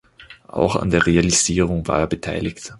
[0.47, 2.69] Auch an der Realisierung war er beteiligt.